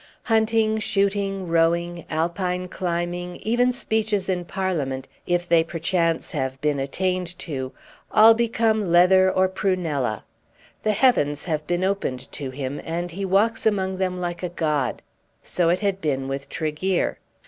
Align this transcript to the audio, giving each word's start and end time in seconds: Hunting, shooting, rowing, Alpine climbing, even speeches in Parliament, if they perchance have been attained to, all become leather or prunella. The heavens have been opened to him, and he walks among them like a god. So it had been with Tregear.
Hunting, 0.23 0.79
shooting, 0.79 1.47
rowing, 1.47 2.05
Alpine 2.09 2.67
climbing, 2.67 3.35
even 3.43 3.71
speeches 3.71 4.29
in 4.29 4.45
Parliament, 4.45 5.07
if 5.27 5.47
they 5.47 5.63
perchance 5.63 6.31
have 6.31 6.59
been 6.59 6.79
attained 6.79 7.37
to, 7.37 7.71
all 8.11 8.33
become 8.33 8.91
leather 8.91 9.29
or 9.31 9.47
prunella. 9.47 10.23
The 10.81 10.93
heavens 10.93 11.45
have 11.45 11.67
been 11.67 11.83
opened 11.83 12.31
to 12.31 12.49
him, 12.49 12.81
and 12.83 13.11
he 13.11 13.25
walks 13.25 13.67
among 13.67 13.97
them 13.97 14.19
like 14.19 14.41
a 14.41 14.49
god. 14.49 15.03
So 15.43 15.69
it 15.69 15.81
had 15.81 16.01
been 16.01 16.27
with 16.27 16.49
Tregear. 16.49 17.19